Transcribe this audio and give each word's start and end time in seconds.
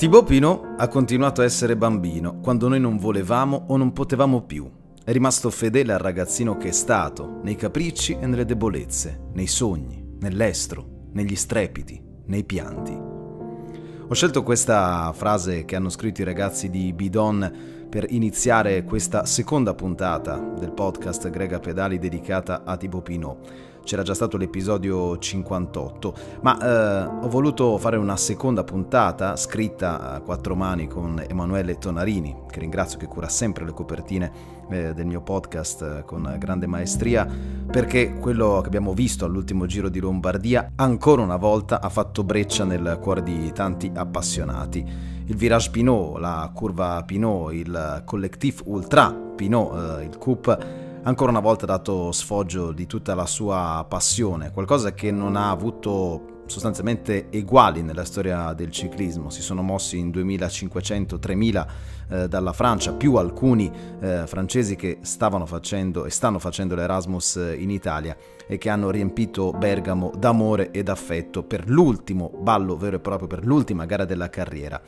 Thibaut 0.00 0.24
Pinot 0.24 0.76
ha 0.78 0.88
continuato 0.88 1.42
a 1.42 1.44
essere 1.44 1.76
bambino 1.76 2.40
quando 2.40 2.68
noi 2.68 2.80
non 2.80 2.96
volevamo 2.96 3.66
o 3.68 3.76
non 3.76 3.92
potevamo 3.92 4.40
più. 4.40 4.66
È 5.04 5.12
rimasto 5.12 5.50
fedele 5.50 5.92
al 5.92 5.98
ragazzino 5.98 6.56
che 6.56 6.68
è 6.68 6.72
stato, 6.72 7.40
nei 7.42 7.54
capricci 7.54 8.16
e 8.18 8.24
nelle 8.24 8.46
debolezze, 8.46 9.24
nei 9.34 9.46
sogni, 9.46 10.02
nell'estro, 10.20 11.08
negli 11.12 11.36
strepiti, 11.36 12.02
nei 12.28 12.44
pianti. 12.44 12.92
Ho 12.92 14.14
scelto 14.14 14.42
questa 14.42 15.12
frase 15.14 15.66
che 15.66 15.76
hanno 15.76 15.90
scritto 15.90 16.22
i 16.22 16.24
ragazzi 16.24 16.70
di 16.70 16.94
Bidon 16.94 17.86
per 17.90 18.06
iniziare 18.08 18.84
questa 18.84 19.26
seconda 19.26 19.74
puntata 19.74 20.38
del 20.38 20.72
podcast 20.72 21.28
Grega 21.28 21.58
Pedali 21.58 21.98
dedicata 21.98 22.62
a 22.64 22.78
Thibaut 22.78 23.02
Pinot 23.02 23.48
c'era 23.84 24.02
già 24.02 24.14
stato 24.14 24.36
l'episodio 24.36 25.18
58, 25.18 26.14
ma 26.42 26.58
eh, 26.58 27.24
ho 27.24 27.28
voluto 27.28 27.78
fare 27.78 27.96
una 27.96 28.16
seconda 28.16 28.64
puntata 28.64 29.36
scritta 29.36 30.12
a 30.12 30.20
quattro 30.20 30.54
mani 30.54 30.86
con 30.86 31.22
Emanuele 31.26 31.78
Tonarini, 31.78 32.34
che 32.50 32.60
ringrazio 32.60 32.98
che 32.98 33.06
cura 33.06 33.28
sempre 33.28 33.64
le 33.64 33.72
copertine 33.72 34.32
eh, 34.70 34.94
del 34.94 35.06
mio 35.06 35.20
podcast 35.20 35.82
eh, 35.82 36.04
con 36.04 36.36
grande 36.38 36.66
maestria, 36.66 37.26
perché 37.70 38.14
quello 38.14 38.60
che 38.60 38.66
abbiamo 38.68 38.92
visto 38.92 39.24
all'ultimo 39.24 39.66
giro 39.66 39.88
di 39.88 40.00
Lombardia 40.00 40.72
ancora 40.76 41.22
una 41.22 41.36
volta 41.36 41.80
ha 41.80 41.88
fatto 41.88 42.22
breccia 42.24 42.64
nel 42.64 42.98
cuore 43.00 43.22
di 43.22 43.50
tanti 43.52 43.90
appassionati. 43.92 45.18
Il 45.26 45.36
virage 45.36 45.70
Pinot, 45.70 46.18
la 46.18 46.50
curva 46.52 47.02
Pinot, 47.04 47.52
il 47.52 48.02
collectif 48.04 48.62
Ultra 48.64 49.12
Pinot, 49.12 50.00
eh, 50.00 50.04
il 50.04 50.18
Coupe 50.18 50.88
ancora 51.02 51.30
una 51.30 51.40
volta 51.40 51.66
dato 51.66 52.12
sfoggio 52.12 52.72
di 52.72 52.86
tutta 52.86 53.14
la 53.14 53.26
sua 53.26 53.84
passione, 53.88 54.50
qualcosa 54.50 54.92
che 54.92 55.10
non 55.10 55.36
ha 55.36 55.50
avuto 55.50 56.38
sostanzialmente 56.50 57.28
uguali 57.32 57.82
nella 57.82 58.04
storia 58.04 58.52
del 58.52 58.70
ciclismo. 58.70 59.30
Si 59.30 59.40
sono 59.40 59.62
mossi 59.62 59.98
in 59.98 60.10
2500-3000 60.10 61.66
eh, 62.08 62.28
dalla 62.28 62.52
Francia, 62.52 62.92
più 62.92 63.14
alcuni 63.14 63.70
eh, 64.00 64.26
francesi 64.26 64.74
che 64.74 64.98
stavano 65.02 65.46
facendo 65.46 66.04
e 66.04 66.10
stanno 66.10 66.38
facendo 66.38 66.74
l'Erasmus 66.74 67.54
in 67.56 67.70
Italia 67.70 68.16
e 68.46 68.58
che 68.58 68.68
hanno 68.68 68.90
riempito 68.90 69.52
Bergamo 69.52 70.10
d'amore 70.18 70.72
ed 70.72 70.88
affetto 70.88 71.44
per 71.44 71.68
l'ultimo 71.68 72.30
ballo 72.36 72.76
vero 72.76 72.96
e 72.96 73.00
proprio, 73.00 73.28
per 73.28 73.46
l'ultima 73.46 73.86
gara 73.86 74.04
della 74.04 74.28
carriera 74.28 74.80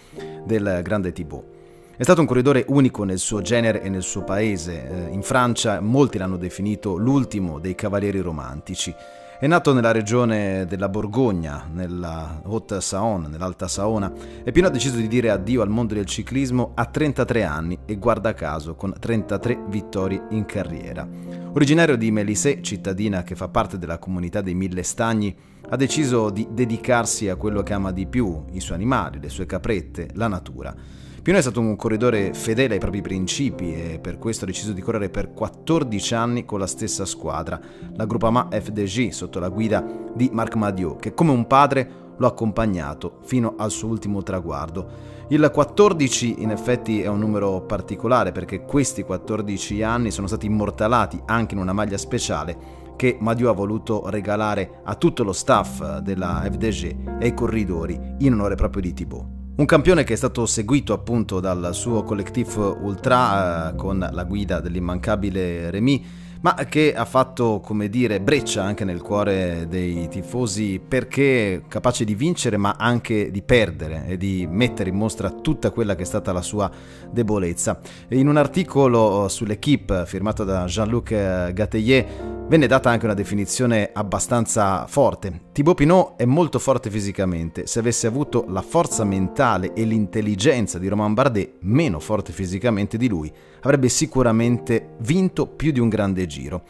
del 0.45 0.81
grande 0.83 1.13
Thibaut. 1.13 1.61
È 2.03 2.05
stato 2.05 2.20
un 2.22 2.27
corridore 2.27 2.64
unico 2.67 3.05
nel 3.05 3.20
suo 3.20 3.42
genere 3.42 3.81
e 3.81 3.89
nel 3.89 4.03
suo 4.03 4.25
paese. 4.25 4.89
Eh, 4.89 5.12
in 5.12 5.22
Francia 5.22 5.81
molti 5.81 6.19
l'hanno 6.19 6.36
definito 6.36 6.97
l'ultimo 6.97 7.61
dei 7.61 7.77
cavalieri 7.77 8.19
romantici. 8.19 8.92
È 9.39 9.47
nato 9.47 9.72
nella 9.72 9.92
regione 9.92 10.67
della 10.67 10.89
Borgogna, 10.89 11.69
nella 11.73 12.41
Haute-Saône, 12.45 13.28
nell'Alta 13.28 13.69
Saona, 13.69 14.12
e 14.42 14.50
Pino 14.50 14.67
ha 14.67 14.70
deciso 14.70 14.97
di 14.97 15.06
dire 15.06 15.30
addio 15.30 15.62
al 15.62 15.69
mondo 15.69 15.95
del 15.95 16.06
ciclismo 16.06 16.73
a 16.75 16.86
33 16.86 17.45
anni 17.45 17.78
e 17.86 17.95
guarda 17.95 18.34
caso 18.34 18.75
con 18.75 18.92
33 18.98 19.67
vittorie 19.69 20.25
in 20.30 20.45
carriera. 20.45 21.06
Originario 21.53 21.97
di 21.97 22.11
Mélisée, 22.11 22.62
cittadina 22.62 23.23
che 23.23 23.36
fa 23.36 23.47
parte 23.47 23.78
della 23.78 23.98
comunità 23.98 24.41
dei 24.41 24.55
Mille 24.55 24.83
Stagni, 24.83 25.33
ha 25.69 25.77
deciso 25.77 26.30
di 26.30 26.48
dedicarsi 26.50 27.28
a 27.28 27.36
quello 27.36 27.62
che 27.62 27.75
ama 27.75 27.92
di 27.92 28.08
più, 28.08 28.47
i 28.50 28.58
suoi 28.58 28.78
animali, 28.78 29.20
le 29.20 29.28
sue 29.28 29.47
caprette, 29.47 30.08
la 30.14 30.27
natura. 30.27 31.02
Pino 31.23 31.39
è 31.39 31.41
stato 31.41 31.61
un 31.61 31.77
corridore 31.77 32.34
fedele 32.34 32.75
ai 32.75 32.81
propri 32.81 33.01
principi 33.01 33.73
e 33.73 34.01
per 34.01 34.19
questo 34.19 34.42
ha 34.42 34.48
deciso 34.48 34.73
di 34.73 34.81
correre 34.81 35.09
per 35.09 35.33
14 35.33 36.14
anni 36.17 36.45
con 36.45 36.59
la 36.59 36.67
stessa 36.67 37.05
squadra, 37.05 37.61
la 37.95 38.06
Groupama 38.06 38.48
FDG, 38.51 39.11
sotto 39.11 39.39
la 39.39 39.48
guida 39.48 39.87
di 40.12 40.31
Marc 40.33 40.56
Madiot, 40.56 40.98
che 40.98 41.14
come 41.14 41.31
un 41.31 41.47
padre 41.47 41.89
lo 42.17 42.27
ha 42.27 42.31
accompagnato 42.31 43.20
fino 43.23 43.55
al 43.56 43.70
suo 43.70 43.87
ultimo 43.87 44.25
traguardo. 44.25 45.25
Il 45.29 45.48
14 45.48 46.42
in 46.42 46.51
effetti 46.51 47.03
è 47.03 47.06
un 47.06 47.20
numero 47.20 47.61
particolare 47.67 48.33
perché 48.33 48.64
questi 48.64 49.05
14 49.05 49.80
anni 49.80 50.11
sono 50.11 50.27
stati 50.27 50.47
immortalati 50.47 51.23
anche 51.27 51.55
in 51.55 51.61
una 51.61 51.73
maglia 51.73 51.98
speciale 51.98 52.80
che 52.97 53.17
Madiot 53.20 53.51
ha 53.51 53.55
voluto 53.55 54.11
regalare 54.11 54.80
a 54.83 54.97
tutto 54.97 55.23
lo 55.23 55.33
staff 55.33 55.98
della 55.98 56.42
FDG 56.51 57.20
e 57.20 57.27
ai 57.27 57.35
corridori 57.35 58.17
in 58.18 58.33
onore 58.33 58.57
proprio 58.57 58.83
di 58.83 58.92
Thibaut. 58.92 59.42
Un 59.55 59.67
campione 59.67 60.02
che 60.02 60.14
è 60.14 60.17
stato 60.17 60.46
seguito 60.46 60.95
appunto 60.95 61.39
dal 61.39 61.74
suo 61.74 62.05
collectif 62.05 62.57
Ultra 62.57 63.68
eh, 63.68 63.74
con 63.77 63.98
la 63.98 64.24
guida 64.24 64.61
dell'immancabile 64.61 65.70
Remy 65.70 66.05
ma 66.42 66.55
che 66.69 66.92
ha 66.95 67.05
fatto, 67.05 67.61
come 67.61 67.89
dire, 67.89 68.20
breccia 68.20 68.63
anche 68.63 68.85
nel 68.85 69.01
cuore 69.01 69.67
dei 69.69 70.08
tifosi 70.08 70.80
perché 70.86 71.63
capace 71.69 72.05
di 72.05 72.14
vincere 72.14 72.57
ma 72.57 72.75
anche 72.77 73.30
di 73.30 73.42
perdere 73.42 74.07
e 74.07 74.17
di 74.17 74.47
mettere 74.51 74.91
in 74.91 74.97
mostra 74.97 75.30
tutta 75.30 75.70
quella 75.70 75.95
che 75.95 76.03
è 76.03 76.07
stata 76.07 76.33
la 76.33 76.42
sua 76.42 76.70
debolezza. 77.11 77.80
In 78.08 78.29
un 78.29 78.36
articolo 78.36 79.29
sull'equipe 79.29 80.05
firmato 80.05 80.42
da 80.42 80.64
Jean-Luc 80.64 81.53
Gatelier 81.53 82.41
venne 82.48 82.67
data 82.67 82.91
anche 82.91 83.05
una 83.05 83.14
definizione 83.14 83.91
abbastanza 83.92 84.86
forte. 84.86 85.45
Thibaut 85.53 85.77
Pinot 85.77 86.17
è 86.17 86.24
molto 86.24 86.59
forte 86.59 86.91
fisicamente, 86.91 87.67
se 87.67 87.79
avesse 87.79 88.07
avuto 88.07 88.45
la 88.48 88.63
forza 88.63 89.05
mentale 89.05 89.73
e 89.73 89.85
l'intelligenza 89.85 90.79
di 90.79 90.89
Romain 90.89 91.14
Bardet, 91.14 91.55
meno 91.61 91.98
forte 91.98 92.33
fisicamente 92.33 92.98
di 92.98 93.09
lui, 93.09 93.33
avrebbe 93.63 93.89
sicuramente 93.89 94.97
vinto 94.98 95.47
più 95.47 95.73
di 95.73 95.80
un 95.80 95.89
grande 95.89 96.27
giro. 96.33 96.63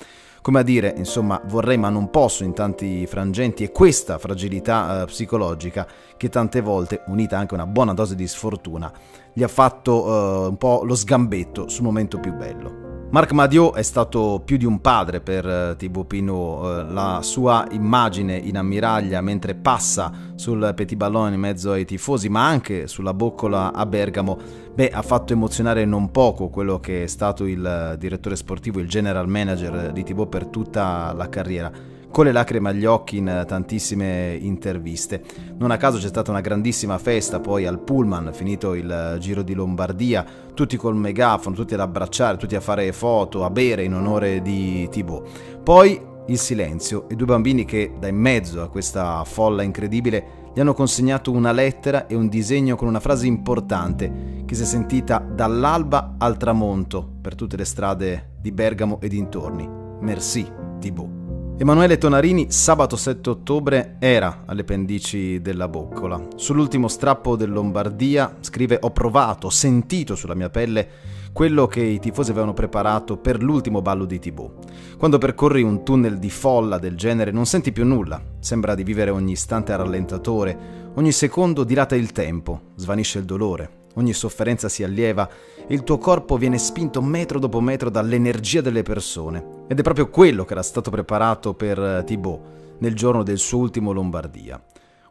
Come 0.43 0.59
a 0.59 0.62
dire, 0.62 0.93
insomma, 0.97 1.41
vorrei 1.45 1.78
ma 1.78 1.89
non 1.89 2.11
posso 2.11 2.43
in 2.43 2.53
tanti 2.53 3.06
frangenti 3.06 3.62
e 3.62 3.71
questa 3.71 4.19
fragilità 4.19 5.03
eh, 5.03 5.05
psicologica 5.06 5.87
che 6.17 6.28
tante 6.28 6.61
volte, 6.61 7.05
unita 7.06 7.39
anche 7.39 7.55
a 7.55 7.59
una 7.62 7.67
buona 7.67 7.95
dose 7.95 8.17
di 8.17 8.27
sfortuna, 8.27 8.93
gli 9.33 9.45
ha 9.45 9.49
fatto 9.49 10.05
eh, 10.05 10.49
un 10.49 10.56
po' 10.56 10.83
lo 10.84 10.97
sgambetto 10.97 11.69
sul 11.69 11.84
momento 11.84 12.19
più 12.19 12.34
bello. 12.34 12.91
Marc 13.12 13.33
Madiot 13.33 13.75
è 13.75 13.83
stato 13.83 14.41
più 14.43 14.56
di 14.56 14.65
un 14.65 14.81
padre 14.81 15.21
per 15.21 15.45
uh, 15.45 15.77
Thibaut 15.77 16.06
Pinot, 16.06 16.89
uh, 16.89 16.95
la 16.95 17.19
sua 17.21 17.67
immagine 17.73 18.39
in 18.39 18.56
ammiraglia 18.56 19.21
mentre 19.21 19.55
passa 19.55 20.11
sul 20.34 20.73
Petit 20.75 20.97
Ballon 20.97 21.34
in 21.34 21.39
mezzo 21.39 21.72
ai 21.72 21.84
tifosi, 21.84 22.31
ma 22.31 22.47
anche 22.47 22.87
sulla 22.87 23.12
boccola 23.12 23.75
a 23.75 23.84
Bergamo, 23.84 24.39
beh, 24.75 24.89
ha 24.89 25.03
fatto 25.03 25.34
emozionare 25.34 25.84
non 25.84 26.11
poco 26.11 26.49
quello 26.49 26.81
che 26.81 27.03
è 27.03 27.06
stato 27.06 27.45
il 27.45 27.97
direttore 27.99 28.34
sportivo, 28.34 28.81
il 28.81 28.89
general 28.89 29.28
manager 29.28 29.93
di 29.93 30.05
Thibaut 30.05 30.31
per 30.31 30.47
tutta 30.47 31.12
la 31.12 31.28
carriera 31.28 31.91
con 32.12 32.27
le 32.27 32.33
lacrime 32.33 32.69
agli 32.69 32.84
occhi 32.84 33.17
in 33.17 33.45
tantissime 33.49 34.39
interviste. 34.39 35.23
Non 35.56 35.71
a 35.71 35.78
caso 35.78 35.99
c'è 35.99 36.06
stata 36.06 36.31
una 36.31 36.43
grandissima 36.43 36.99
festa 36.99 37.41
poi 37.41 37.67
al 37.67 37.81
Pullman, 37.81 38.31
finito 38.33 38.75
il 38.75 39.17
Giro 39.19 39.43
di 39.43 39.55
Lombardia, 39.55 40.25
tutti 40.55 40.77
col 40.77 40.95
megafono, 40.95 41.56
tutti 41.56 41.75
ad 41.75 41.81
abbracciare, 41.81 42.37
tutti 42.37 42.55
a 42.55 42.61
fare 42.61 42.93
foto, 42.93 43.45
a 43.45 43.51
bere 43.51 43.83
in 43.83 43.95
onore 43.95 44.43
di 44.43 44.87
Thibaut. 44.91 45.27
Poi 45.62 46.11
il 46.27 46.39
silenzio 46.39 47.09
e 47.09 47.17
due 47.17 47.27
bambini 47.27 47.65
che 47.65 47.95
da 47.99 48.06
in 48.06 48.17
mezzo 48.17 48.62
a 48.62 48.69
questa 48.69 49.25
folla 49.25 49.62
incredibile 49.62 50.41
gli 50.55 50.61
hanno 50.61 50.75
consegnato 50.75 51.33
una 51.33 51.51
lettera 51.51 52.06
e 52.06 52.15
un 52.15 52.28
disegno 52.28 52.77
con 52.77 52.87
una 52.87 53.01
frase 53.01 53.27
importante 53.27 54.43
che 54.45 54.55
si 54.55 54.62
è 54.62 54.67
sentita 54.67 55.19
dall'alba 55.19 56.17
al 56.19 56.37
tramonto 56.37 57.11
per 57.21 57.34
tutte 57.34 57.56
le 57.56 57.65
strade 57.65 58.34
di 58.39 58.53
Bergamo 58.53 59.01
e 59.01 59.09
dintorni. 59.09 59.67
Merci, 60.01 60.47
Thibaut. 60.78 61.22
Emanuele 61.59 61.97
Tonarini 61.97 62.51
sabato 62.51 62.97
7 62.97 63.31
ottobre 63.31 63.97
era 64.01 64.43
alle 64.47 64.65
pendici 64.65 65.41
della 65.41 65.69
boccola. 65.69 66.21
Sull'ultimo 66.35 66.89
strappo 66.89 67.37
del 67.37 67.53
Lombardia 67.53 68.39
scrive 68.41 68.79
ho 68.81 68.91
provato, 68.91 69.47
ho 69.47 69.51
sentito 69.51 70.17
sulla 70.17 70.35
mia 70.35 70.51
pelle 70.51 70.89
quello 71.33 71.67
che 71.67 71.83
i 71.83 72.01
tifosi 72.01 72.31
avevano 72.31 72.53
preparato 72.53 73.17
per 73.17 73.43
l'ultimo 73.43 73.81
ballo 73.81 74.07
di 74.07 74.19
Thibaut. 74.19 74.97
Quando 74.99 75.19
percorri 75.19 75.63
un 75.63 75.85
tunnel 75.85 76.19
di 76.19 76.31
folla 76.31 76.79
del 76.79 76.97
genere 76.97 77.31
non 77.31 77.47
senti 77.47 77.71
più 77.71 77.84
nulla, 77.84 78.21
sembra 78.41 78.75
di 78.75 78.83
vivere 78.83 79.10
ogni 79.10 79.33
istante 79.33 79.72
a 79.72 79.77
rallentatore, 79.77 80.91
ogni 80.95 81.13
secondo 81.13 81.65
dilata 81.65 81.95
il 81.95 82.13
tempo, 82.13 82.72
svanisce 82.75 83.19
il 83.19 83.25
dolore, 83.25 83.82
ogni 83.94 84.12
sofferenza 84.12 84.68
si 84.68 84.83
allieva 84.83 85.28
il 85.68 85.84
tuo 85.84 85.97
corpo 85.97 86.36
viene 86.36 86.59
spinto 86.59 87.00
metro 87.00 87.39
dopo 87.39 87.60
metro 87.60 87.89
dall'energia 87.89 88.60
delle 88.60 88.83
persone. 88.83 89.65
Ed 89.68 89.78
è 89.78 89.83
proprio 89.83 90.10
quello 90.10 90.44
che 90.44 90.53
era 90.53 90.62
stato 90.62 90.91
preparato 90.91 91.54
per 91.54 91.78
eh, 91.78 92.03
Thibaut 92.04 92.41
nel 92.78 92.94
giorno 92.94 93.22
del 93.22 93.39
suo 93.39 93.59
ultimo 93.59 93.92
Lombardia. 93.92 94.60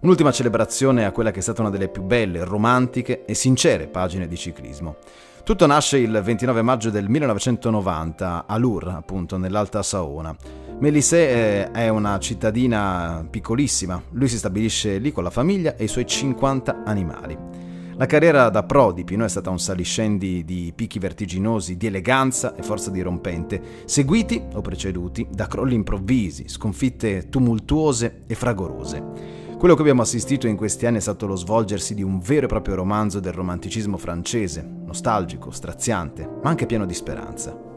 Un'ultima 0.01 0.31
celebrazione 0.31 1.05
a 1.05 1.11
quella 1.11 1.31
che 1.31 1.39
è 1.39 1.41
stata 1.41 1.61
una 1.61 1.69
delle 1.69 1.87
più 1.87 2.03
belle, 2.03 2.43
romantiche 2.43 3.23
e 3.25 3.33
sincere 3.33 3.87
pagine 3.87 4.27
di 4.27 4.35
ciclismo. 4.35 4.97
Tutto 5.43 5.65
nasce 5.65 5.97
il 5.97 6.21
29 6.23 6.61
maggio 6.61 6.89
del 6.89 7.09
1990 7.09 8.45
a 8.45 8.57
Lourdes, 8.57 8.93
appunto, 8.93 9.37
nell'Alta 9.37 9.81
Saona. 9.81 10.35
Mélisée 10.79 11.69
eh, 11.69 11.71
è 11.71 11.89
una 11.89 12.19
cittadina 12.19 13.25
piccolissima, 13.27 14.01
lui 14.11 14.27
si 14.27 14.37
stabilisce 14.37 14.97
lì 14.97 15.11
con 15.11 15.23
la 15.23 15.29
famiglia 15.29 15.75
e 15.75 15.85
i 15.85 15.87
suoi 15.87 16.05
50 16.05 16.83
animali. 16.83 17.60
La 17.95 18.05
carriera 18.05 18.49
da 18.49 18.63
pro 18.63 18.91
di 18.93 19.03
Pinot 19.03 19.27
è 19.27 19.29
stata 19.29 19.49
un 19.49 19.59
saliscendi 19.59 20.43
di 20.43 20.71
picchi 20.75 20.97
vertiginosi, 20.97 21.77
di 21.77 21.87
eleganza 21.87 22.55
e 22.55 22.63
forza 22.63 22.89
dirompente, 22.89 23.61
seguiti 23.85 24.41
o 24.53 24.61
preceduti 24.61 25.27
da 25.29 25.47
crolli 25.47 25.75
improvvisi, 25.75 26.47
sconfitte 26.47 27.29
tumultuose 27.29 28.23
e 28.27 28.33
fragorose. 28.33 29.39
Quello 29.57 29.75
che 29.75 29.81
abbiamo 29.81 30.01
assistito 30.01 30.47
in 30.47 30.55
questi 30.55 30.87
anni 30.87 30.97
è 30.97 31.01
stato 31.01 31.27
lo 31.27 31.35
svolgersi 31.35 31.93
di 31.93 32.01
un 32.01 32.19
vero 32.19 32.45
e 32.45 32.49
proprio 32.49 32.73
romanzo 32.73 33.19
del 33.19 33.33
romanticismo 33.33 33.97
francese, 33.97 34.67
nostalgico, 34.85 35.51
straziante, 35.51 36.27
ma 36.41 36.49
anche 36.49 36.65
pieno 36.65 36.87
di 36.87 36.95
speranza. 36.95 37.70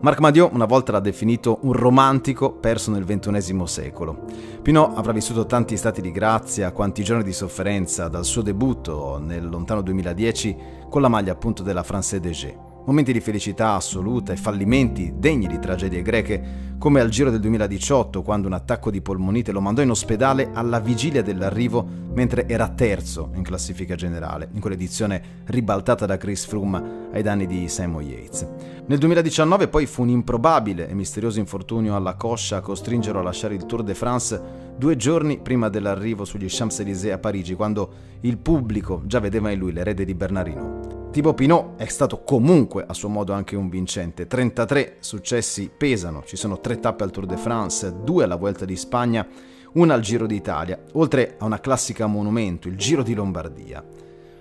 Marc 0.00 0.20
Madiot 0.20 0.52
una 0.52 0.64
volta 0.64 0.92
l'ha 0.92 1.00
definito 1.00 1.58
un 1.62 1.72
romantico 1.72 2.52
perso 2.52 2.92
nel 2.92 3.04
XXI 3.04 3.62
secolo. 3.64 4.26
Pinot 4.62 4.96
avrà 4.96 5.10
vissuto 5.10 5.44
tanti 5.44 5.76
stati 5.76 6.00
di 6.00 6.12
grazia, 6.12 6.70
quanti 6.70 7.02
giorni 7.02 7.24
di 7.24 7.32
sofferenza 7.32 8.06
dal 8.06 8.24
suo 8.24 8.42
debutto 8.42 9.18
nel 9.18 9.48
lontano 9.48 9.82
2010 9.82 10.56
con 10.88 11.02
la 11.02 11.08
maglia 11.08 11.32
appunto 11.32 11.64
della 11.64 11.82
Française 11.82 12.18
DG 12.18 12.67
momenti 12.88 13.12
di 13.12 13.20
felicità 13.20 13.74
assoluta 13.74 14.32
e 14.32 14.36
fallimenti 14.36 15.12
degni 15.14 15.46
di 15.46 15.58
tragedie 15.58 16.00
greche, 16.00 16.76
come 16.78 17.00
al 17.00 17.10
Giro 17.10 17.28
del 17.28 17.40
2018, 17.40 18.22
quando 18.22 18.46
un 18.46 18.54
attacco 18.54 18.90
di 18.90 19.02
polmonite 19.02 19.52
lo 19.52 19.60
mandò 19.60 19.82
in 19.82 19.90
ospedale 19.90 20.52
alla 20.54 20.80
vigilia 20.80 21.20
dell'arrivo 21.20 21.86
mentre 22.14 22.48
era 22.48 22.70
terzo 22.70 23.30
in 23.34 23.42
classifica 23.42 23.94
generale, 23.94 24.48
in 24.54 24.60
quell'edizione 24.60 25.42
ribaltata 25.44 26.06
da 26.06 26.16
Chris 26.16 26.46
Froome 26.46 27.08
ai 27.12 27.22
danni 27.22 27.46
di 27.46 27.68
Simon 27.68 28.04
Yates. 28.04 28.48
Nel 28.86 28.98
2019 28.98 29.68
poi 29.68 29.84
fu 29.84 30.00
un 30.00 30.08
improbabile 30.08 30.88
e 30.88 30.94
misterioso 30.94 31.38
infortunio 31.40 31.94
alla 31.94 32.14
coscia 32.14 32.56
a 32.56 32.62
costringerlo 32.62 33.20
a 33.20 33.24
lasciare 33.24 33.54
il 33.54 33.66
Tour 33.66 33.82
de 33.82 33.94
France 33.94 34.40
due 34.78 34.96
giorni 34.96 35.38
prima 35.40 35.68
dell'arrivo 35.68 36.24
sugli 36.24 36.46
Champs-Élysées 36.48 37.12
a 37.12 37.18
Parigi, 37.18 37.52
quando 37.52 37.92
il 38.20 38.38
pubblico 38.38 39.02
già 39.04 39.20
vedeva 39.20 39.50
in 39.50 39.58
lui 39.58 39.72
l'erede 39.72 40.06
di 40.06 40.14
Bernardino. 40.14 40.87
Thibaut 41.10 41.34
Pinot 41.34 41.76
è 41.76 41.86
stato 41.86 42.22
comunque 42.22 42.84
a 42.86 42.92
suo 42.92 43.08
modo 43.08 43.32
anche 43.32 43.56
un 43.56 43.70
vincente. 43.70 44.26
33 44.26 44.96
successi 45.00 45.70
pesano, 45.74 46.22
ci 46.24 46.36
sono 46.36 46.60
tre 46.60 46.78
tappe 46.78 47.02
al 47.02 47.10
Tour 47.10 47.24
de 47.24 47.38
France, 47.38 48.02
due 48.04 48.24
alla 48.24 48.36
Vuelta 48.36 48.66
di 48.66 48.76
Spagna, 48.76 49.26
una 49.72 49.94
al 49.94 50.02
Giro 50.02 50.26
d'Italia, 50.26 50.78
oltre 50.92 51.36
a 51.38 51.46
una 51.46 51.60
classica 51.60 52.06
monumento, 52.06 52.68
il 52.68 52.76
Giro 52.76 53.02
di 53.02 53.14
Lombardia. 53.14 53.82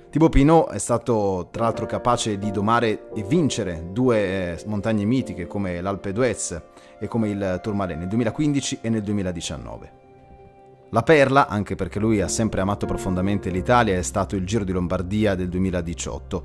Thibaut 0.09 0.31
Pinot 0.31 0.71
è 0.71 0.77
stato 0.77 1.47
tra 1.51 1.63
l'altro 1.63 1.85
capace 1.85 2.37
di 2.37 2.51
domare 2.51 3.09
e 3.15 3.23
vincere 3.23 3.87
due 3.91 4.17
eh, 4.55 4.63
montagne 4.65 5.05
mitiche 5.05 5.47
come 5.47 5.79
l'Alpe 5.79 6.11
d'Huez 6.11 6.61
e 6.99 7.07
come 7.07 7.29
il 7.29 7.59
Tourmalet 7.63 7.97
nel 7.97 8.07
2015 8.09 8.79
e 8.81 8.89
nel 8.89 9.03
2019. 9.03 10.06
La 10.91 11.03
perla, 11.03 11.49
anche 11.49 11.75
perché 11.75 11.99
lui 11.99 12.21
ha 12.21 12.29
sempre 12.29 12.61
amato 12.61 12.85
profondamente 12.85 13.49
l'Italia, 13.49 13.97
è 13.97 14.01
stato 14.01 14.37
il 14.37 14.45
Giro 14.45 14.63
di 14.63 14.71
Lombardia 14.71 15.35
del 15.35 15.49
2018. 15.49 16.43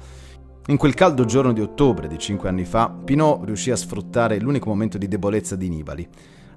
In 0.67 0.77
quel 0.77 0.95
caldo 0.95 1.25
giorno 1.25 1.53
di 1.53 1.61
ottobre 1.61 2.09
di 2.09 2.19
cinque 2.19 2.49
anni 2.49 2.65
fa, 2.65 2.91
Pinot 2.91 3.45
riuscì 3.45 3.71
a 3.71 3.77
sfruttare 3.77 4.41
l'unico 4.41 4.69
momento 4.69 4.99
di 4.99 5.07
debolezza 5.07 5.55
di 5.55 5.69
Nibali. 5.69 6.09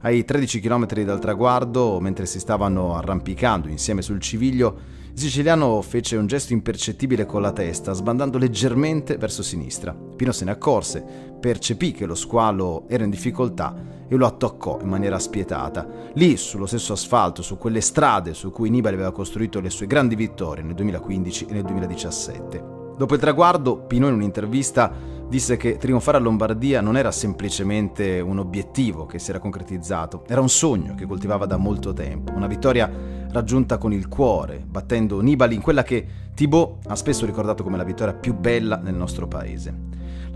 Ai 0.01 0.25
13 0.25 0.59
km 0.59 1.03
dal 1.03 1.19
traguardo, 1.19 1.99
mentre 1.99 2.25
si 2.25 2.39
stavano 2.39 2.95
arrampicando 2.95 3.67
insieme 3.67 4.01
sul 4.01 4.19
civiglio, 4.19 4.93
il 5.13 5.19
siciliano 5.19 5.79
fece 5.83 6.17
un 6.17 6.25
gesto 6.25 6.53
impercettibile 6.53 7.27
con 7.27 7.43
la 7.43 7.51
testa, 7.51 7.93
sbandando 7.93 8.39
leggermente 8.39 9.17
verso 9.17 9.43
sinistra. 9.43 9.93
Pino 9.93 10.31
se 10.31 10.43
ne 10.43 10.51
accorse, 10.51 11.05
percepì 11.39 11.91
che 11.91 12.07
lo 12.07 12.15
squalo 12.15 12.85
era 12.87 13.03
in 13.03 13.11
difficoltà 13.11 13.94
e 14.07 14.15
lo 14.15 14.25
attaccò 14.25 14.79
in 14.81 14.87
maniera 14.87 15.19
spietata. 15.19 15.87
Lì, 16.13 16.37
sullo 16.37 16.65
stesso 16.65 16.93
asfalto, 16.93 17.41
su 17.41 17.57
quelle 17.57 17.81
strade 17.81 18.33
su 18.33 18.51
cui 18.51 18.69
Nibali 18.69 18.95
aveva 18.95 19.11
costruito 19.11 19.59
le 19.59 19.69
sue 19.69 19.87
grandi 19.87 20.15
vittorie 20.15 20.63
nel 20.63 20.75
2015 20.75 21.45
e 21.45 21.53
nel 21.53 21.63
2017. 21.63 22.73
Dopo 22.97 23.13
il 23.13 23.19
traguardo, 23.19 23.77
Pinot 23.77 24.09
in 24.09 24.15
un'intervista 24.15 24.91
disse 25.27 25.57
che 25.57 25.77
trionfare 25.77 26.17
a 26.17 26.19
Lombardia 26.19 26.81
non 26.81 26.95
era 26.95 27.11
semplicemente 27.11 28.19
un 28.21 28.39
obiettivo 28.39 29.05
che 29.05 29.19
si 29.19 29.31
era 29.31 29.39
concretizzato, 29.39 30.23
era 30.27 30.39
un 30.39 30.49
sogno 30.49 30.95
che 30.95 31.05
coltivava 31.05 31.45
da 31.45 31.57
molto 31.57 31.93
tempo, 31.93 32.31
una 32.33 32.47
vittoria 32.47 32.89
raggiunta 33.31 33.77
con 33.77 33.91
il 33.91 34.07
cuore, 34.07 34.63
battendo 34.65 35.19
Nibali 35.19 35.55
in 35.55 35.61
quella 35.61 35.83
che 35.83 36.07
Thibaut 36.33 36.85
ha 36.87 36.95
spesso 36.95 37.25
ricordato 37.25 37.63
come 37.63 37.75
la 37.75 37.83
vittoria 37.83 38.13
più 38.13 38.33
bella 38.33 38.77
nel 38.77 38.95
nostro 38.95 39.27
paese. 39.27 39.73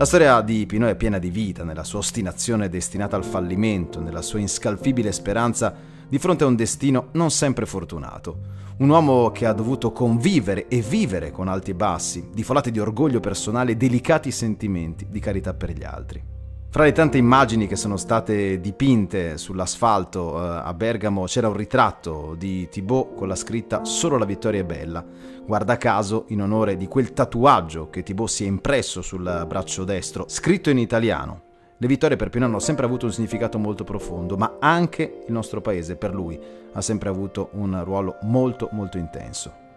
La 0.00 0.06
storia 0.06 0.40
di 0.40 0.64
Pinot 0.64 0.88
è 0.88 0.96
piena 0.96 1.18
di 1.18 1.28
vita, 1.28 1.62
nella 1.62 1.84
sua 1.84 1.98
ostinazione 1.98 2.70
destinata 2.70 3.16
al 3.16 3.24
fallimento, 3.24 4.00
nella 4.00 4.22
sua 4.22 4.38
inscalfibile 4.38 5.12
speranza 5.12 5.74
di 6.08 6.18
fronte 6.18 6.42
a 6.42 6.46
un 6.46 6.56
destino 6.56 7.08
non 7.12 7.30
sempre 7.30 7.66
fortunato. 7.66 8.38
Un 8.78 8.88
uomo 8.88 9.30
che 9.30 9.44
ha 9.44 9.52
dovuto 9.52 9.92
convivere 9.92 10.68
e 10.68 10.80
vivere 10.80 11.30
con 11.30 11.48
alti 11.48 11.72
e 11.72 11.74
bassi, 11.74 12.30
di 12.32 12.42
folate 12.42 12.70
di 12.70 12.80
orgoglio 12.80 13.20
personale 13.20 13.72
e 13.72 13.76
delicati 13.76 14.30
sentimenti 14.30 15.06
di 15.10 15.20
carità 15.20 15.52
per 15.52 15.72
gli 15.72 15.84
altri. 15.84 16.39
Fra 16.72 16.84
le 16.84 16.92
tante 16.92 17.18
immagini 17.18 17.66
che 17.66 17.74
sono 17.74 17.96
state 17.96 18.60
dipinte 18.60 19.38
sull'asfalto 19.38 20.36
eh, 20.36 20.60
a 20.62 20.72
Bergamo 20.72 21.24
c'era 21.24 21.48
un 21.48 21.56
ritratto 21.56 22.36
di 22.38 22.68
Thibaut 22.68 23.16
con 23.16 23.26
la 23.26 23.34
scritta 23.34 23.84
Solo 23.84 24.16
la 24.16 24.24
vittoria 24.24 24.60
è 24.60 24.64
bella, 24.64 25.04
guarda 25.44 25.76
caso 25.76 26.26
in 26.28 26.40
onore 26.40 26.76
di 26.76 26.86
quel 26.86 27.12
tatuaggio 27.12 27.90
che 27.90 28.04
Thibaut 28.04 28.28
si 28.28 28.44
è 28.44 28.46
impresso 28.46 29.02
sul 29.02 29.46
braccio 29.48 29.82
destro, 29.82 30.26
scritto 30.28 30.70
in 30.70 30.78
italiano, 30.78 31.42
le 31.76 31.86
vittorie 31.88 32.16
per 32.16 32.30
Pinot 32.30 32.48
hanno 32.48 32.60
sempre 32.60 32.86
avuto 32.86 33.04
un 33.04 33.12
significato 33.12 33.58
molto 33.58 33.82
profondo, 33.82 34.36
ma 34.36 34.58
anche 34.60 35.24
il 35.26 35.32
nostro 35.32 35.60
paese 35.60 35.96
per 35.96 36.14
lui 36.14 36.38
ha 36.72 36.80
sempre 36.80 37.08
avuto 37.08 37.48
un 37.54 37.82
ruolo 37.82 38.18
molto 38.22 38.68
molto 38.70 38.96
intenso. 38.96 39.69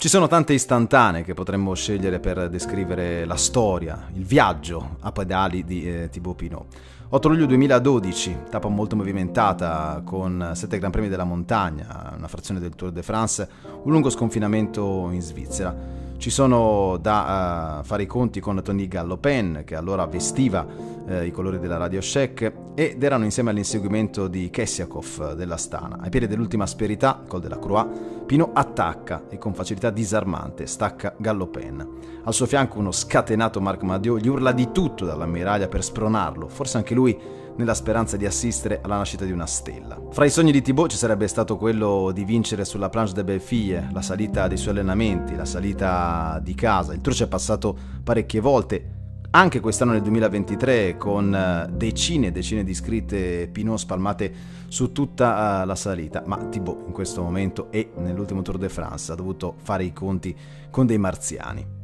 Ci 0.00 0.08
sono 0.08 0.28
tante 0.28 0.54
istantanee 0.54 1.22
che 1.22 1.34
potremmo 1.34 1.74
scegliere 1.74 2.20
per 2.20 2.48
descrivere 2.48 3.26
la 3.26 3.36
storia, 3.36 4.08
il 4.14 4.24
viaggio 4.24 4.96
a 5.00 5.12
pedali 5.12 5.62
di 5.62 5.86
eh, 5.86 6.08
Thibaut 6.08 6.36
Pinot. 6.36 6.66
8 7.10 7.28
luglio 7.28 7.44
2012, 7.44 8.36
tappa 8.48 8.68
molto 8.68 8.96
movimentata 8.96 10.00
con 10.02 10.52
7 10.54 10.78
Gran 10.78 10.90
Premi 10.90 11.08
della 11.08 11.24
montagna, 11.24 12.14
una 12.16 12.28
frazione 12.28 12.60
del 12.60 12.74
Tour 12.76 12.92
de 12.92 13.02
France, 13.02 13.46
un 13.82 13.92
lungo 13.92 14.08
sconfinamento 14.08 15.10
in 15.12 15.20
Svizzera. 15.20 15.76
Ci 16.16 16.30
sono 16.30 16.96
da 16.98 17.80
uh, 17.80 17.84
fare 17.84 18.04
i 18.04 18.06
conti 18.06 18.40
con 18.40 18.62
Tony 18.62 18.88
Gallopen, 18.88 19.64
che 19.66 19.76
allora 19.76 20.06
vestiva 20.06 20.66
uh, 21.10 21.22
i 21.22 21.30
colori 21.30 21.58
della 21.58 21.76
Radio 21.76 22.00
Shack, 22.00 22.52
ed 22.74 23.02
erano 23.02 23.24
insieme 23.24 23.50
all'inseguimento 23.50 24.28
di 24.28 24.48
Kessiakov 24.50 25.34
della 25.34 25.56
Stana. 25.56 25.98
Ai 26.00 26.08
piedi 26.08 26.26
dell'ultima 26.26 26.64
asperità, 26.64 27.22
col 27.26 27.40
della 27.40 27.58
Croix, 27.58 27.86
Pino 28.30 28.52
attacca 28.54 29.24
e 29.28 29.38
con 29.38 29.54
facilità 29.54 29.90
disarmante 29.90 30.64
stacca 30.66 31.16
Gallopen. 31.18 31.88
Al 32.22 32.32
suo 32.32 32.46
fianco 32.46 32.78
uno 32.78 32.92
scatenato 32.92 33.60
Marc 33.60 33.82
Madiot 33.82 34.20
gli 34.20 34.28
urla 34.28 34.52
di 34.52 34.70
tutto 34.70 35.04
dall'ammiraglia 35.04 35.66
per 35.66 35.82
spronarlo, 35.82 36.46
forse 36.46 36.76
anche 36.76 36.94
lui 36.94 37.18
nella 37.56 37.74
speranza 37.74 38.16
di 38.16 38.26
assistere 38.26 38.80
alla 38.82 38.98
nascita 38.98 39.24
di 39.24 39.32
una 39.32 39.46
stella. 39.46 40.00
Fra 40.10 40.24
i 40.24 40.30
sogni 40.30 40.52
di 40.52 40.62
Thibaut 40.62 40.90
ci 40.90 40.96
sarebbe 40.96 41.26
stato 41.26 41.56
quello 41.56 42.12
di 42.14 42.24
vincere 42.24 42.64
sulla 42.64 42.88
planche 42.88 43.14
de 43.14 43.24
Bellefille, 43.24 43.88
la 43.92 44.00
salita 44.00 44.46
dei 44.46 44.56
suoi 44.56 44.74
allenamenti, 44.74 45.34
la 45.34 45.44
salita 45.44 46.38
di 46.40 46.54
casa. 46.54 46.92
Il 46.94 47.00
tour 47.00 47.16
ci 47.16 47.24
è 47.24 47.26
passato 47.26 47.76
parecchie 48.04 48.38
volte, 48.38 48.99
anche 49.32 49.60
quest'anno 49.60 49.92
nel 49.92 50.02
2023 50.02 50.96
con 50.96 51.32
eh, 51.32 51.68
decine 51.72 52.28
e 52.28 52.32
decine 52.32 52.64
di 52.64 52.74
scritte 52.74 53.48
Pinot 53.50 53.78
spalmate 53.78 54.32
su 54.66 54.90
tutta 54.90 55.62
eh, 55.62 55.66
la 55.66 55.76
salita, 55.76 56.24
ma 56.26 56.36
Thibaut 56.36 56.86
in 56.86 56.92
questo 56.92 57.22
momento 57.22 57.70
e 57.70 57.92
nell'ultimo 57.96 58.42
Tour 58.42 58.58
de 58.58 58.68
France 58.68 59.12
ha 59.12 59.14
dovuto 59.14 59.54
fare 59.62 59.84
i 59.84 59.92
conti 59.92 60.36
con 60.70 60.86
dei 60.86 60.98
marziani. 60.98 61.78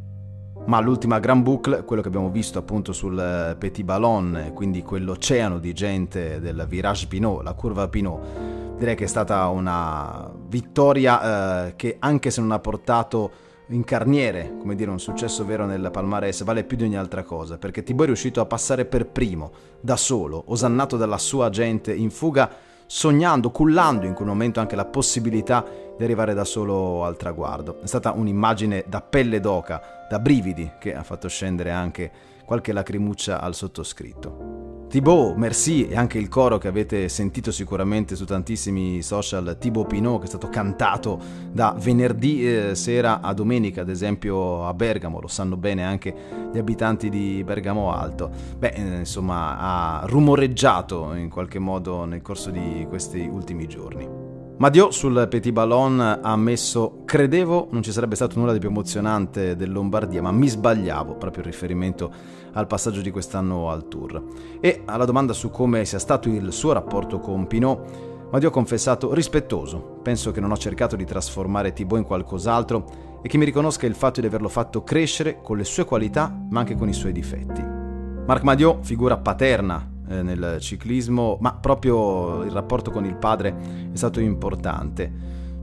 Ma 0.65 0.81
l'ultima 0.81 1.21
Grand 1.21 1.45
Boucle, 1.45 1.85
quello 1.85 2.03
che 2.03 2.09
abbiamo 2.09 2.31
visto 2.31 2.59
appunto 2.59 2.93
sul 2.93 3.17
eh, 3.17 3.55
Petit 3.57 3.85
Ballon, 3.85 4.51
quindi 4.53 4.83
quell'oceano 4.83 5.61
di 5.61 5.73
gente 5.73 6.41
del 6.41 6.67
Virage 6.69 7.07
Pinot, 7.07 7.45
la 7.45 7.53
curva 7.53 7.87
Pinot, 7.87 8.77
direi 8.77 8.97
che 8.97 9.05
è 9.05 9.09
stata 9.09 9.47
una 9.47 10.29
vittoria 10.49 11.69
eh, 11.69 11.77
che 11.77 11.97
anche 12.01 12.33
se 12.33 12.41
non 12.41 12.51
ha 12.51 12.59
portato 12.59 13.31
in 13.69 13.85
carniere, 13.85 14.57
come 14.59 14.75
dire, 14.75 14.91
un 14.91 15.01
successo 15.01 15.45
vero 15.45 15.67
nel 15.67 15.91
palmarès, 15.91 16.45
vale 16.45 16.65
più 16.65 16.77
di 16.77 16.85
ogni 16.85 16.97
altra 16.97 17.25
cosa, 17.25 17.59
perché 17.59 17.83
Thibaut 17.83 18.05
è 18.05 18.07
riuscito 18.07 18.41
a 18.41 18.47
passare 18.47 18.85
per 18.85 19.07
primo, 19.07 19.51
da 19.81 19.97
solo, 19.97 20.45
osannato 20.47 20.97
dalla 20.97 21.19
sua 21.19 21.51
gente 21.51 21.93
in 21.93 22.11
fuga, 22.11 22.49
sognando, 22.87 23.51
cullando 23.51 24.07
in 24.07 24.15
quel 24.15 24.29
momento 24.29 24.61
anche 24.61 24.77
la 24.77 24.85
possibilità 24.85 25.65
di 25.97 26.05
arrivare 26.05 26.35
da 26.35 26.45
solo 26.45 27.05
al 27.05 27.17
traguardo. 27.17 27.81
È 27.83 27.87
stata 27.87 28.13
un'immagine 28.13 28.85
da 28.87 29.01
pelle 29.01 29.41
d'oca, 29.41 30.07
da 30.09 30.21
brividi, 30.21 30.73
che 30.79 30.95
ha 30.95 31.03
fatto 31.03 31.27
scendere 31.29 31.73
anche 31.73 32.11
qualche 32.45 32.73
lacrimuccia 32.73 33.41
al 33.41 33.55
sottoscritto. 33.55 34.56
Thibaut, 34.89 35.35
merci 35.37 35.89
e 35.89 35.97
anche 35.97 36.17
il 36.17 36.29
coro 36.29 36.59
che 36.59 36.69
avete 36.69 37.09
sentito 37.09 37.51
sicuramente 37.51 38.15
su 38.15 38.25
tantissimi 38.25 39.03
social, 39.03 39.57
Thibaut 39.59 39.89
Pinot 39.89 40.19
che 40.21 40.25
è 40.25 40.29
stato 40.29 40.49
cantato 40.49 41.19
da 41.51 41.75
venerdì 41.77 42.47
eh, 42.47 42.75
sera 42.77 43.21
a 43.21 43.35
domenica, 43.35 43.81
ad 43.81 43.89
esempio 43.89 44.65
a 44.65 44.73
Bergamo, 44.75 45.21
lo 45.21 45.27
sanno 45.27 45.57
bene 45.57 45.85
anche 45.85 46.15
gli 46.53 46.59
abitanti 46.59 47.09
di 47.09 47.43
Bergamo 47.45 47.93
Alto. 47.93 48.31
Beh, 48.57 48.69
eh, 48.69 48.99
insomma, 48.99 49.59
ha 49.59 50.07
rumoreggiato 50.07 51.15
in 51.15 51.31
qualche 51.31 51.59
modo 51.59 52.05
nel 52.05 52.23
corso 52.23 52.51
di 52.51 52.87
questi 52.89 53.19
ultimi 53.21 53.67
giorni. 53.67 54.26
Madio 54.59 54.91
sul 54.91 55.27
Petit 55.29 55.53
Ballon 55.53 56.01
ha 56.01 56.19
ammesso 56.23 57.03
credevo 57.05 57.69
non 57.73 57.83
ci 57.83 57.93
sarebbe 57.93 58.15
stato 58.15 58.39
nulla 58.39 58.55
di 58.55 58.59
più 58.59 58.71
emozionante 58.71 59.55
del 59.55 59.71
Lombardia, 59.71 60.23
ma 60.23 60.33
mi 60.33 60.49
sbagliavo 60.49 61.17
proprio 61.17 61.45
in 61.45 61.51
riferimento 61.51 62.11
al 62.55 62.67
passaggio 62.67 63.03
di 63.03 63.11
quest'anno 63.11 63.69
al 63.69 63.87
Tour. 63.87 64.23
E 64.61 64.81
alla 64.87 65.05
domanda 65.05 65.35
su 65.35 65.51
come 65.51 65.85
sia 65.85 65.99
stato 65.99 66.31
il 66.31 66.53
suo 66.53 66.73
rapporto 66.73 67.19
con 67.19 67.47
Pinot, 67.47 68.29
ma 68.31 68.39
Dio 68.39 68.49
ho 68.49 68.51
confessato 68.51 69.13
rispettoso. 69.13 69.99
Penso 70.03 70.31
che 70.31 70.41
non 70.41 70.51
ho 70.51 70.57
cercato 70.57 70.97
di 70.97 71.05
trasformare 71.05 71.75
Thibaut 71.75 72.01
in 72.01 72.07
qualcos'altro 72.07 73.21
e 73.23 73.29
che 73.29 73.37
mi 73.37 73.45
riconosca 73.45 73.85
il 73.85 73.95
fatto 73.95 74.23
di 74.23 74.27
averlo 74.27 74.49
fatto 74.49 74.83
crescere 74.83 75.43
con 75.43 75.59
le 75.59 75.65
sue 75.65 75.85
qualità, 75.85 76.35
ma 76.49 76.61
anche 76.61 76.77
con 76.77 76.89
i 76.89 76.95
suoi 76.95 77.13
difetti. 77.13 77.63
Marc 77.63 78.43
Madiot, 78.43 78.83
figura 78.83 79.19
paterna 79.19 79.96
eh, 80.09 80.23
nel 80.23 80.59
ciclismo, 80.61 81.39
ma 81.41 81.55
proprio 81.55 82.43
il 82.43 82.51
rapporto 82.51 82.91
con 82.91 83.05
il 83.05 83.17
padre 83.17 83.55
è 83.93 83.97
stato 83.97 84.21
importante. 84.21 85.11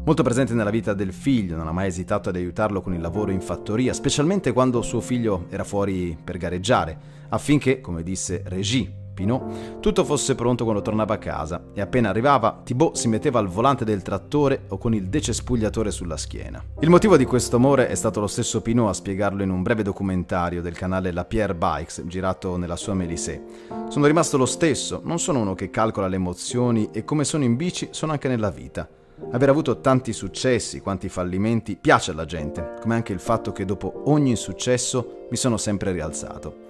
Molto 0.06 0.24
presente 0.24 0.54
nella 0.54 0.70
vita 0.70 0.94
del 0.94 1.14
figlio, 1.14 1.56
non 1.56 1.68
ha 1.68 1.72
mai 1.72 1.88
esitato 1.88 2.30
ad 2.30 2.36
aiutarlo 2.36 2.82
con 2.82 2.94
il 2.94 3.00
lavoro 3.00 3.32
in 3.32 3.40
fattoria, 3.40 3.94
specialmente 3.94 4.52
quando 4.52 4.82
suo 4.82 5.00
figlio 5.00 5.46
era 5.50 5.64
fuori 5.64 6.18
per 6.22 6.38
gareggiare, 6.38 6.98
affinché, 7.30 7.80
come 7.80 8.04
disse 8.04 8.44
Régie, 8.46 9.03
Pinot, 9.14 9.80
tutto 9.80 10.04
fosse 10.04 10.36
pronto 10.36 10.64
quando 10.64 10.82
tornava 10.82 11.14
a 11.14 11.18
casa 11.18 11.66
e 11.74 11.82
appena 11.82 12.10
arrivava 12.10 12.62
Thibaut 12.64 12.96
si 12.96 13.08
metteva 13.08 13.40
al 13.40 13.48
volante 13.48 13.86
del 13.86 14.02
trattore 14.02 14.64
o 14.70 14.78
con 14.78 14.94
il 14.94 15.08
decespugliatore 15.08 15.92
sulla 15.92 16.18
schiena. 16.18 16.64
Il 16.80 16.90
motivo 16.90 17.16
di 17.16 17.26
questo 17.26 17.58
amore 17.58 17.88
è 17.88 17.96
stato 17.96 18.20
lo 18.20 18.28
stesso 18.28 18.62
Pinot 18.62 18.90
a 18.90 18.94
spiegarlo 18.94 19.44
in 19.44 19.50
un 19.50 19.62
breve 19.62 19.84
documentario 19.84 20.62
del 20.62 20.74
canale 20.74 21.12
La 21.12 21.26
Pierre 21.26 21.56
Bikes 21.56 22.04
girato 22.06 22.58
nella 22.58 22.76
sua 22.76 22.94
Mélisée. 22.94 23.42
Sono 23.88 24.08
rimasto 24.08 24.38
lo 24.38 24.46
stesso, 24.46 25.02
non 25.04 25.20
sono 25.20 25.40
uno 25.40 25.54
che 25.54 25.70
calcola 25.70 26.08
le 26.08 26.16
emozioni 26.16 26.90
e 26.92 27.04
come 27.04 27.24
sono 27.24 27.44
in 27.44 27.56
bici 27.56 27.90
sono 27.92 28.12
anche 28.12 28.28
nella 28.28 28.50
vita. 28.50 28.88
Aver 29.32 29.50
avuto 29.50 29.80
tanti 29.80 30.12
successi, 30.12 30.82
quanti 30.82 31.08
fallimenti, 31.08 31.78
piace 31.80 32.12
alla 32.12 32.26
gente, 32.26 32.74
come 32.82 32.96
anche 32.96 33.14
il 33.14 33.20
fatto 33.20 33.52
che 33.52 33.66
dopo 33.66 34.04
ogni 34.06 34.32
insuccesso 34.32 35.28
mi 35.30 35.38
sono 35.38 35.58
sempre 35.58 35.92
rialzato. 35.92 36.63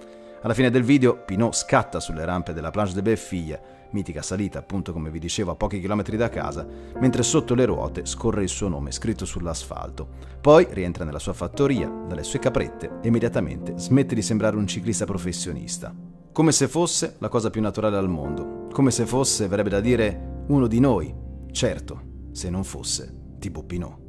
Alla 0.43 0.53
fine 0.53 0.69
del 0.69 0.83
video 0.83 1.23
Pinot 1.23 1.53
scatta 1.53 2.01
sulle 2.01 2.25
rampe 2.25 2.51
della 2.51 2.69
Planche 2.69 2.95
de 2.95 3.01
Bellefille, 3.01 3.61
mitica 3.91 4.21
salita 4.21 4.59
appunto 4.59 4.91
come 4.91 5.09
vi 5.09 5.17
dicevo 5.17 5.51
a 5.51 5.55
pochi 5.55 5.79
chilometri 5.79 6.17
da 6.17 6.27
casa, 6.27 6.67
mentre 6.99 7.23
sotto 7.23 7.55
le 7.55 7.63
ruote 7.63 8.05
scorre 8.05 8.43
il 8.43 8.49
suo 8.49 8.67
nome 8.67 8.91
scritto 8.91 9.23
sull'asfalto. 9.23 10.05
Poi 10.41 10.67
rientra 10.71 11.05
nella 11.05 11.19
sua 11.19 11.31
fattoria, 11.31 11.87
dalle 11.87 12.23
sue 12.23 12.39
caprette 12.39 12.99
e 13.01 13.07
immediatamente 13.07 13.77
smette 13.77 14.15
di 14.15 14.21
sembrare 14.21 14.57
un 14.57 14.67
ciclista 14.67 15.05
professionista. 15.05 15.95
Come 16.33 16.51
se 16.51 16.67
fosse 16.67 17.15
la 17.19 17.29
cosa 17.29 17.49
più 17.49 17.61
naturale 17.61 17.95
al 17.95 18.09
mondo, 18.09 18.67
come 18.73 18.91
se 18.91 19.05
fosse, 19.05 19.47
verrebbe 19.47 19.69
da 19.69 19.79
dire, 19.79 20.43
uno 20.47 20.67
di 20.67 20.81
noi, 20.81 21.15
certo, 21.51 22.01
se 22.33 22.49
non 22.49 22.65
fosse 22.65 23.37
tipo 23.39 23.63
Pinot. 23.63 24.02